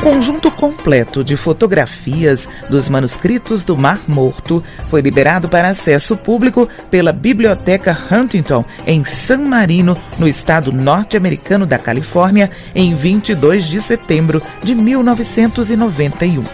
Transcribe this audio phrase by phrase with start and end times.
[0.00, 7.12] conjunto completo de fotografias dos manuscritos do Mar Morto foi liberado para acesso público pela
[7.12, 14.74] Biblioteca Huntington em San Marino, no estado norte-americano da Califórnia, em 22 de setembro de
[14.74, 16.44] 1991.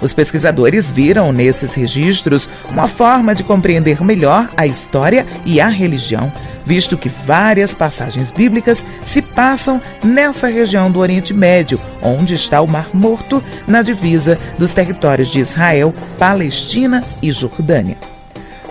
[0.00, 6.32] Os pesquisadores viram nesses registros uma forma de compreender melhor a história e a religião,
[6.66, 12.68] visto que várias passagens bíblicas se passam nessa região do Oriente Médio, onde está o
[12.68, 17.98] Mar Morto, na divisa dos territórios de Israel, Palestina e Jordânia.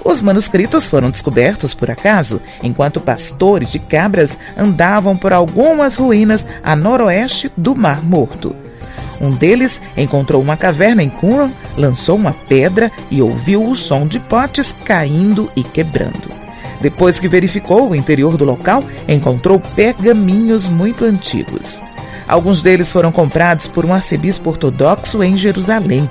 [0.04, 6.76] Os manuscritos foram descobertos por acaso, enquanto pastores de cabras andavam por algumas ruínas a
[6.76, 8.56] noroeste do Mar Morto.
[9.22, 14.20] Um deles encontrou uma caverna em Qumran, lançou uma pedra e ouviu o som de
[14.20, 16.43] potes caindo e quebrando.
[16.84, 21.82] Depois que verificou o interior do local, encontrou pergaminhos muito antigos.
[22.28, 26.10] Alguns deles foram comprados por um arcebispo ortodoxo em Jerusalém.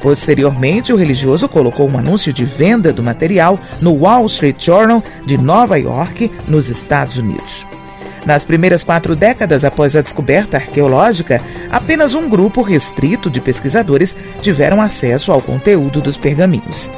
[0.00, 5.36] Posteriormente, o religioso colocou um anúncio de venda do material no Wall Street Journal de
[5.36, 7.66] Nova York, nos Estados Unidos.
[8.24, 14.80] Nas primeiras quatro décadas após a descoberta arqueológica, apenas um grupo restrito de pesquisadores tiveram
[14.80, 16.90] acesso ao conteúdo dos pergaminhos.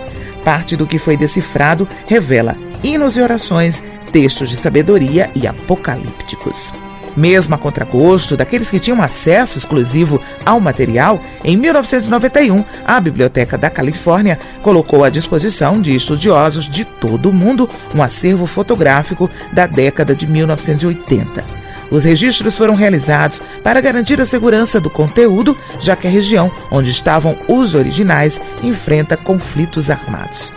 [0.44, 3.82] Parte do que foi decifrado revela hinos e orações,
[4.12, 6.72] textos de sabedoria e apocalípticos.
[7.16, 13.70] Mesmo a contragosto daqueles que tinham acesso exclusivo ao material, em 1991, a Biblioteca da
[13.70, 20.14] Califórnia colocou à disposição de estudiosos de todo o mundo um acervo fotográfico da década
[20.14, 21.42] de 1980.
[21.90, 26.90] Os registros foram realizados para garantir a segurança do conteúdo, já que a região onde
[26.90, 30.52] estavam os originais enfrenta conflitos armados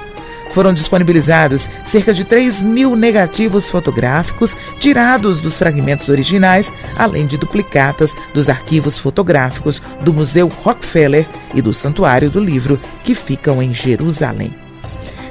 [0.51, 8.15] foram disponibilizados cerca de 3 mil negativos fotográficos tirados dos fragmentos originais, além de duplicatas
[8.33, 14.53] dos arquivos fotográficos do Museu Rockefeller e do Santuário do Livro, que ficam em Jerusalém.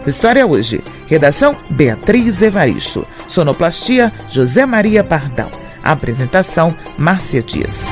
[0.06, 0.82] História hoje.
[1.06, 3.06] Redação Beatriz Evaristo.
[3.28, 5.50] Sonoplastia José Maria Pardal.
[5.82, 7.87] Apresentação Márcia Dias.